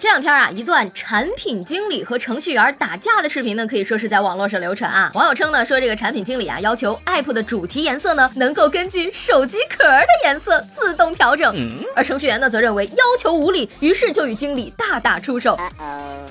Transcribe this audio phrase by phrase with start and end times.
[0.00, 5.10] 这两天啊，一段产品经理和程序员打架的视频呢，可以说是在网络上流传啊。
[5.14, 15.56] 网友称呢，说这个产品经理啊，要求 app 的主题颜色呢，能够根据手机壳的颜色自动调整，而程序员呢，则认为要求无理，于是就与经理大打出手。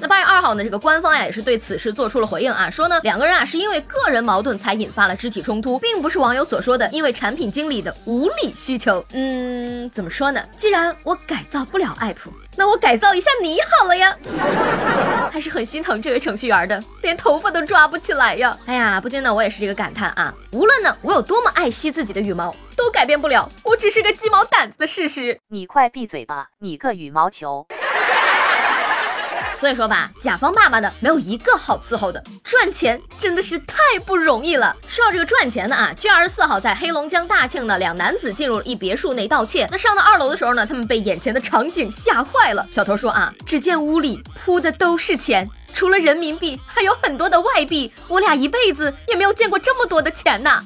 [0.00, 9.04] 那八月二号呢，这个官方呀，也是对此事做出了回应啊，说呢，两个人啊，是因为个人矛盾才引发了肢体冲突，并不是网友所说的因为产品经理的无理需求。
[9.12, 10.42] 嗯，怎么说呢？
[10.56, 12.16] 既然我改造不了 app。
[12.58, 14.16] 那我改造一下你好了呀，
[15.30, 18.56] 还是很心疼这位程序员的，连头发都抓不起来呀。
[18.64, 20.32] 哎呀，不禁呢，我也是这个感叹啊。
[20.52, 25.38] 无论呢我有多么爱惜自己的羽毛，都改变不了我只是个鸡毛掸子的事实。
[25.48, 27.66] 你快闭嘴吧，你个羽毛球！
[29.58, 34.76] 所以说吧，甲方爸爸呢没有一个好伺候的，赚钱真的是太不容易了。
[34.86, 39.66] 说到这个赚钱的啊，七月二十四号在黑龙江大庆呢，两男子进入了一别墅内盗窃。
[39.70, 42.66] 那上到二楼的时候呢，他们被眼前的场景吓坏了。
[42.70, 47.90] 小偷说啊，只见屋里铺的都是钱，除了人民币，还有很多的外币。
[48.08, 50.62] 我俩一辈子也没有见过这么多的钱呐。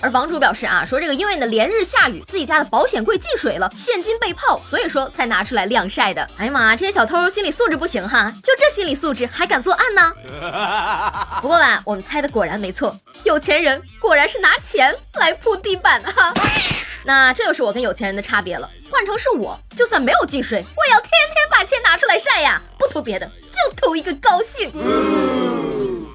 [0.00, 6.28] 而房主表示啊，说这个因为呢连日下雨，自己家的保险柜进水了，现金被泡，所以说才拿出来晾晒的。
[6.36, 10.12] 哎呀妈，这些小偷心理素质不行哈，就这心理素质还敢作案呢？
[11.40, 12.94] 不过吧，我们猜的果然没错，
[13.24, 16.32] 有钱人果然是拿钱来铺地板哈。
[17.04, 18.68] 那这就是我跟有钱人的差别了。
[18.90, 24.72] 换成是我，就算没有进水，我也要天天把钱拿出来晒呀，不图别的，就图一个高兴。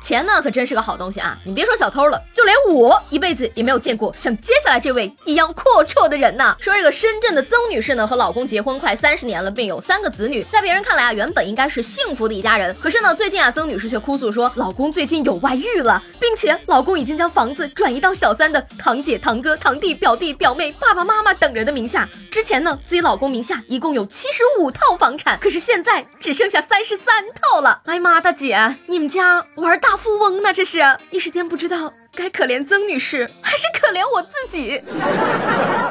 [0.02, 1.38] 钱呢，可真是个好东西啊！
[1.46, 6.56] 你别说小偷了，就连我一辈子也没有见过像接下来这位一样阔绰的人呢。
[6.60, 12.76] 说这个深圳的曾女士呢，和老公结婚快三十年了，并有三个子女，在别人看来啊，原本应该是幸福的一家人。
[12.82, 22.10] 可是呢，最近啊，曾女士却哭诉说，老公最近有外遇了，并且老公已经将房子转移到小三的堂姐、堂哥、堂弟、表弟、表妹、爸爸妈妈等人的名下。
[22.32, 27.82] 之前呢，自己老公名下一共有七十五套房产，可是现在只剩下三十三套了。
[27.86, 29.91] 哎呀妈，大姐，你们家玩大？
[29.92, 30.54] 大富翁呢？
[30.54, 30.80] 这是
[31.10, 34.82] 一时间不知道该可怜曾女士还是可怜我自己。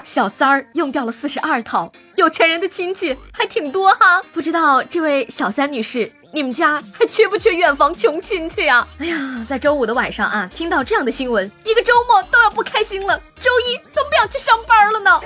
[0.02, 4.22] 小三儿用掉了四十二套，有钱人的亲戚还挺多哈。
[4.32, 8.88] 不知道这位小三女士，你们家还缺不缺远房穷亲戚呀？
[9.00, 15.20] 哎呀，在周五的晚上啊，听到这样的新闻，一个周末都要不开心了，周一都不想去上班了呢。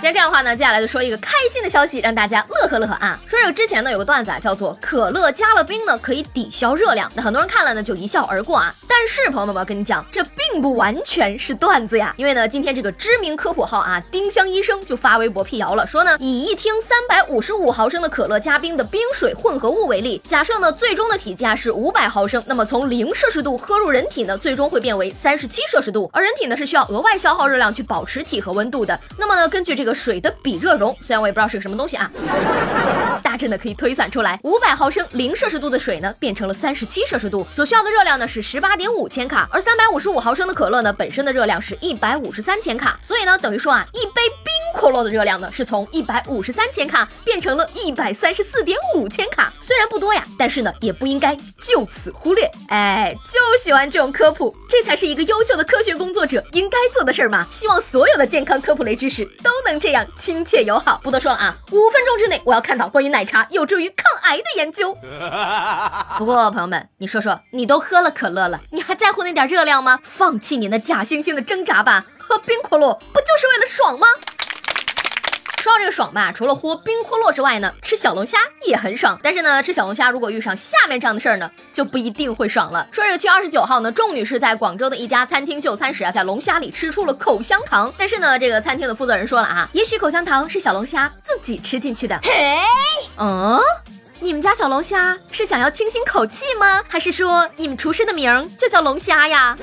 [0.00, 3.18] 既然这样的话呢，接下来就说一个开心的消息，让大家乐呵乐呵啊！
[3.26, 8.72] 说这个之前呢有个段子啊，叫做可乐加了冰呢可以抵消热量，那很多人看了呢就一笑而过啊。
[8.86, 10.22] 但是朋友们，我要跟你讲，这
[10.58, 28.98] 并不完全是段子呀，因为呢今天这个知名科普号啊丁香医生就发微博辟谣了，说呢以一听三百五十五毫升的可乐加冰的冰水混合物为例，假设呢最终的体积啊是五百毫升，那么从零摄氏度喝入人体呢，最终会变为三十七摄氏度，而人体呢是需要额外消耗热量去保持体和温度的。
[29.16, 29.94] 那么呢根据这个。
[29.94, 32.10] 水的比热容，虽然我也不知道是个什么东西啊，
[33.38, 59.78] 真的可以推算出来，五百毫升零摄氏度的水呢变成了三十七摄氏度，所需要的热量呢是十八点五千卡，而三百五十五毫升的可乐呢本身的热量是一百五十三千卡，所以呢等于说啊一杯冰可乐的热量呢是从一百五十三千卡变成了一百三十四点五千卡，虽然不多呀，但是呢也不应该就此忽略，哎，就喜欢这种科普，这才是一个优秀的科学工作者应该做的事儿嘛，希望所有的健康科普类知识都能。
[59.78, 61.56] 这样亲切友好，不多说了啊！
[61.70, 64.96] 五分钟之内，我要看到关于奶茶有助于抗癌的研究。
[66.16, 70.00] 不过朋友们，你说说，你都喝了可乐了，你还在乎那点热量吗？
[70.02, 72.04] 放弃你那假惺惺的挣扎吧！
[72.18, 74.06] 喝冰可乐不就是为了爽吗？
[75.60, 79.18] 说到这个爽吧，除了喝冰可乐之外呢，吃小龙虾也很爽。
[79.22, 82.86] 但是呢，吃小龙虾如果遇上下面这样的事儿呢，就不一定会爽了。
[82.92, 87.92] 说这个七月二十九号呢，仲女士在广州的一家餐厅就餐时啊，在龙虾里吃出了口香糖。
[87.96, 92.18] 但是呢，这个餐厅的负责人说了啊，也许口香糖是小龙虾自己吃进去的。
[92.22, 92.58] 嘿，
[93.16, 93.60] 嗯。
[94.20, 96.82] 你们家小龙虾是想要清新口气吗？
[96.88, 99.56] 还是说你们厨师的名儿就叫龙虾呀？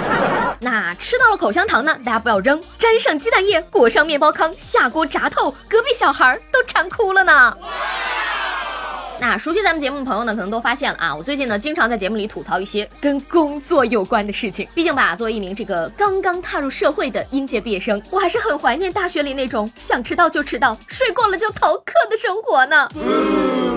[0.60, 1.94] 那吃到了口香糖呢？
[2.04, 7.54] 大家不要扔，沾上鸡蛋液，裹上面包糠，下锅炸透，隔壁小孩都馋哭了呢。
[9.20, 14.66] 那熟悉咱们节目的朋友呢，可能都发现了啊，我最近呢经常在节目里吐槽一些跟工作有关的事情。
[14.74, 22.88] 毕竟吧，作为一名这个刚刚踏入社会的应届毕业生，我还是很怀念大学里那种想迟到就迟到，睡过了就逃课的生活呢。
[22.94, 23.67] 是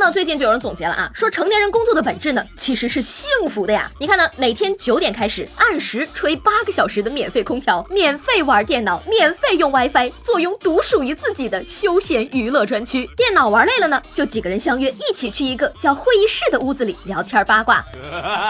[0.00, 3.92] 呢，最近就有人总结了啊，说成年人工作的本质呢，其实是幸福的呀。
[3.98, 13.08] 你看呢，每天九点开始，按时吹八个小时的免费空调，免费玩电脑，免费用 WiFi，坐拥独属于自己的休闲娱乐专区。
[13.14, 17.84] 电脑玩累了呢，就几个人相约一起去一个叫会议室的屋子里聊天八卦。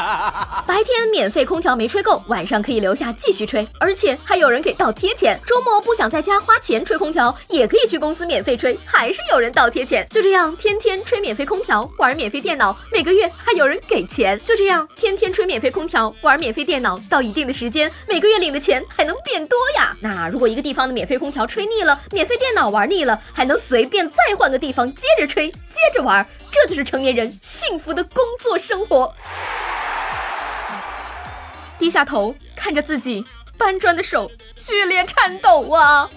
[0.66, 5.38] 白天免费空调没吹够，晚上可以留下继续吹，而且还有人给倒贴钱。
[5.44, 10.06] 周末不想在家花钱吹空调，也可以去公司免费吹，还是有人倒贴钱。
[10.10, 14.38] 就这样，天天吹免费吹空调，玩免费电脑，每个月还有人给钱。
[14.44, 19.96] 就这样，天天吹免费空调，玩免费电脑，到一定的时间，每个月领的钱还能变多呀。
[20.00, 29.10] 那如果一个地方的免费空调吹腻了，免费电脑玩腻了，还能随便再换个地方接着吹，接着玩，这就是成年人幸福的工作生活。
[31.78, 33.24] 低下头看着自己
[33.56, 36.10] 搬砖的手剧烈颤抖啊！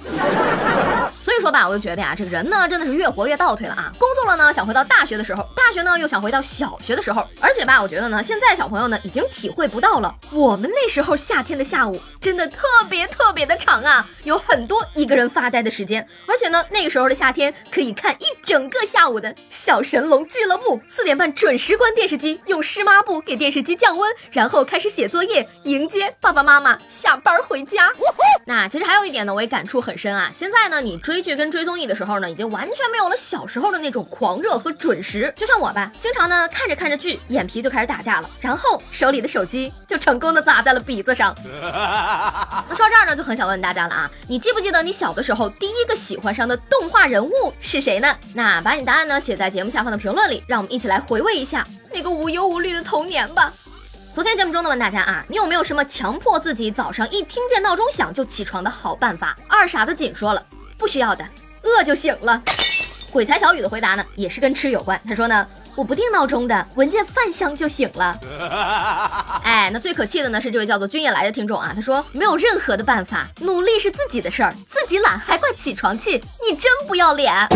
[1.23, 3.93] 所以说吧，我就觉得呀，这个人呢，真的是越活越倒退了啊！
[3.97, 7.25] 工作了呢，想回到大学的时候；大学呢，又想回到小学的时候。
[7.39, 10.13] 而且吧，我觉得呢，现在小朋友呢，已经体会不到了。
[10.33, 16.05] 我们那时候夏天的下午真的特别特别的长啊，有很多一个人发呆的时间。
[16.27, 20.81] 而且呢，那个时候的夏天可以看一整个下午的小神龙俱乐部。
[20.89, 27.89] 四点半准时关电视机，用湿抹布给电视机降温，然后开始写作业，迎接爸爸妈妈下班回家。
[28.45, 30.29] 那其实还有一点呢，我也感触很深啊。
[30.33, 35.31] 现在呢，你追剧跟追综艺的时候呢，已经完全没有了小时候的那种狂热和准时。
[35.35, 41.35] 就像我吧，经常呢看着看着剧，眼皮就开始打架了，然后手里的手机就成功的砸在了鼻子上。
[41.53, 48.15] 那说到这儿呢，就很想问大家了啊，你记不记得你小的时候第一个喜欢上的动画人物是谁呢？
[48.33, 53.51] 那把你答案呢写在节目下方的评论里，让我们一起来回味一下那个无忧无虑的童年吧。
[54.13, 59.35] 昨天节目中呢，问大家啊，你有没有什么强迫自己早上一听见闹钟响就起床的好办法？
[59.47, 60.45] 二傻子锦说了，
[60.83, 61.25] 不需要的，
[61.61, 62.43] 饿就醒了。
[63.09, 64.99] 鬼才小雨的回答呢，也是跟吃有关。
[65.07, 68.19] 他说呢，我不定闹钟的，闻见饭香就醒了。
[69.45, 77.33] 哎，那最可气的呢是这位叫做君夜来的听众啊，他说没有任何的办法，努力是自己的事儿，自己懒还怪起床气，你真不要脸。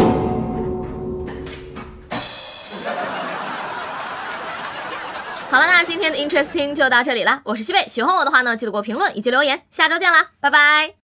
[5.51, 7.41] 好了，那今天的 Interesting 就到这里啦。
[7.43, 9.63] 我是西贝，喜欢我的话呢，记得给我评论以及留言。
[9.69, 10.93] 下周见啦，拜拜。